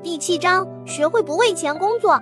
[0.00, 2.20] 第七章：学会不为钱工作。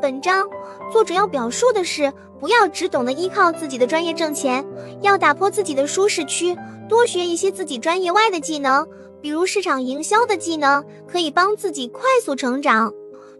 [0.00, 0.46] 本章
[0.92, 4.62] 作者要表述的是，不要只懂得依靠自己的专业挣钱，
[5.00, 6.54] 要打破自己的舒适区，
[6.86, 8.86] 多学一些自己专业外的技能，
[9.22, 12.92] 比如市场营销的技能，可以帮自己快速成长。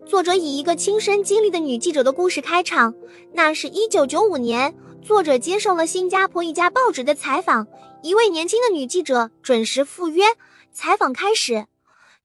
[0.06, 2.94] 作者以一个亲身经历的女记者的故事开场。
[3.32, 7.66] 那是一九九五年，作者接受了新加坡一家报纸的采访。
[8.02, 10.24] 一位年轻的女记者准时赴约。
[10.72, 11.66] 采访开始，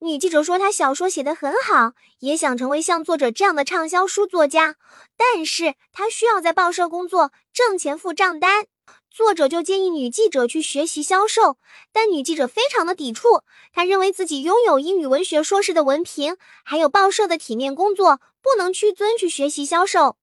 [0.02, 4.76] 女记者说她小说写得很好，也想成为像作者这样的畅销书作家，
[5.18, 8.66] 但是她需要在报社工作，挣钱付账单。
[9.12, 11.58] 作者就建议女记者去学习销售，
[11.92, 13.42] 但女记者非常的抵触。
[13.74, 20.16] 她认为自己拥有英语文学硕士的文凭，还有报社的体面工作，不能屈尊去学习销售。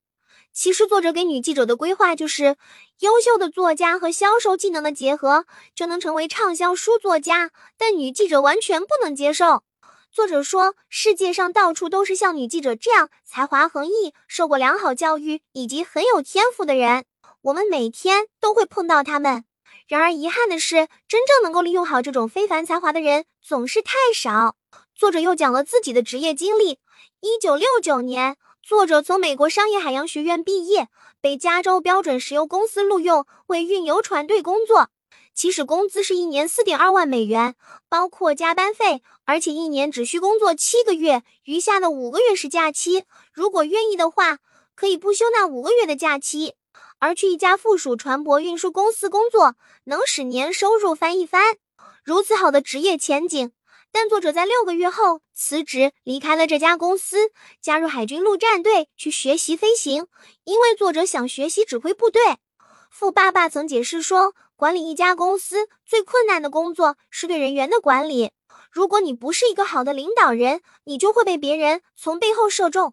[0.57, 2.57] 其实，作者给女记者的规划就是，
[3.01, 7.51] 优秀的作家和销售技能的结合，就能成为畅销书作家。
[7.77, 9.65] 但女记者完全不能接受。
[10.11, 17.05] 作者说，世界上到处都是像女记者这样才华横溢、受过良好教育以及很有天赋的人。
[17.43, 19.45] 我们每天都会碰到他们，
[19.87, 24.57] 然而遗憾的是，真正能够利用好这种非凡才华的人总是太少。
[24.95, 26.79] 作者又讲了自己的职业经历：
[27.21, 30.89] 一九六九年，作者从美国商业海洋学院毕业，
[31.21, 34.91] 被加州标准石油公司录用为运油船队工作。
[35.33, 37.55] 起始工资是一年四点二万美元，
[37.89, 43.05] 包括加班费，而且一年只需工作七个月，余下的五个月是假期。
[43.33, 44.39] 如果愿意的话，
[44.75, 46.57] 可以不休那五个月的假期。
[46.99, 51.57] 而去一家附属船舶运输公司工作，能使年收入翻一番。
[52.03, 53.53] 如此好的职业前景，
[53.99, 57.31] 但作者在六个月后辞职，离开了这家公司，
[57.63, 60.07] 加入海军陆战队去学习飞行。
[60.45, 62.37] 因为作者想学习指挥部队。
[62.91, 68.33] 富爸爸曾解释说，管理一家公司最困难的工作是对人员的管理。
[68.71, 72.93] 如果你不是一个好的领导人，你就会被别人从背后射中。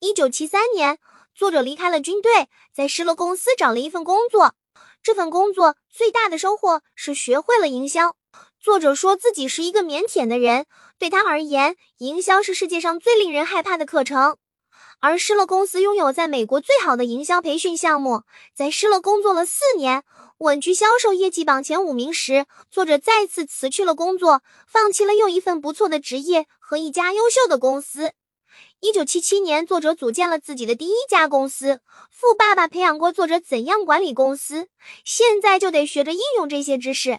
[0.00, 0.98] 一九七三年。
[1.36, 4.56] 作者离开了军队，在施乐公司找了一份工作。
[5.04, 8.16] 这份工作最大的收获是学会了营销。
[8.62, 14.36] 作者说自己是一个腼腆的人，对他而言，营销是世界上最令人害怕的课程。
[15.00, 18.22] 而施乐公司拥有在美国最好的营销培训项目，
[18.54, 20.04] 在施乐工作了四年，
[20.38, 28.12] 稳居销售业绩榜前五名时，作者再次辞去了工作，放弃了又一份不错的职业和一家优秀的公司。
[28.78, 31.80] 一九七七年，作者组建了自己的第一家公司。
[32.12, 34.68] 富爸爸培养过作者怎样管理公司，
[35.04, 37.18] 现在就得学着应用这些知识。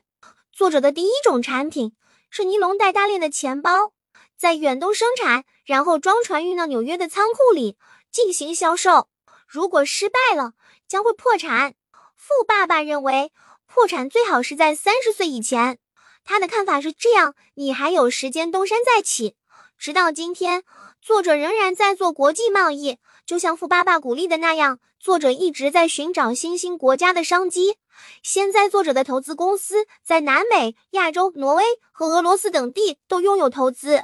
[0.54, 1.96] 作者的第一种产品
[2.30, 3.92] 是尼龙带大链的钱包，
[4.38, 7.76] 在远东生产，然后装船运到纽约的仓库里
[8.12, 9.10] 进行销售。
[9.48, 10.54] 如果失败了，
[10.88, 11.74] 将会破产。
[12.16, 13.32] 富爸爸认为，
[13.66, 15.80] 破产最好是在三十岁以前。
[16.24, 19.36] 他的看法是这样：你还有时间东山再起。
[19.76, 20.64] 直到今天。
[21.02, 27.78] 作者仍然在做国际贸易，就像富爸爸鼓励的那样，作者一直在寻找新兴国家的商机。
[28.22, 34.04] 现在，作者的投资公司在南美、亚洲、挪威和俄罗斯等地都拥有投资。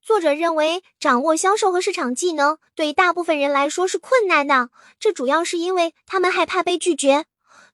[0.00, 7.24] 作者认为，掌握销售和市场技能对大部分人来说是困难的，这主要是因为他们害怕被拒绝。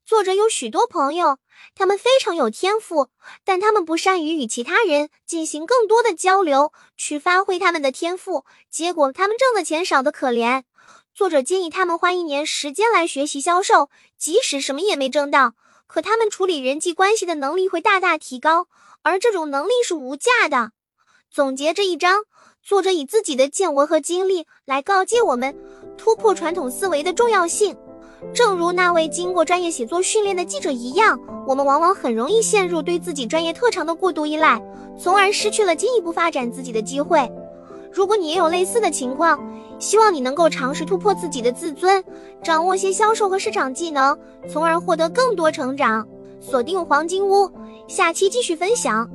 [0.04, 1.38] 作者有许多朋友，
[1.74, 3.08] 他们非常有天赋，
[3.44, 10.62] 但他们不善于与其他人进行更多的交流，去发挥他们的天赋，结果他们挣的钱少得可怜。
[11.14, 15.54] 作者建议他们花一年时间来学习销售，即使什么也没挣到，
[15.86, 18.68] 可他们处理人际关系的能力会大大提高，
[19.02, 20.72] 而这种能力是无价的。
[21.30, 22.24] 总结这一章，
[22.62, 25.56] 作者以自己的见闻和经历来告诫我们
[25.96, 27.76] 突破传统思维的重要性。
[28.32, 34.60] 正如那位经过专业写作训练的记者一样，我们往往很容易陷入对自己专业特长的过度依赖，
[34.98, 37.30] 从而失去了进一步发展自己的机会。
[37.92, 39.38] 如果你也有类似的情况，
[39.78, 42.02] 希望你能够尝试突破自己的自尊，
[42.42, 44.18] 掌握些销售和市场技能，
[44.48, 46.06] 从而获得更多成长。
[46.40, 47.50] 锁定黄金屋，
[47.88, 49.08] 下期继续分享。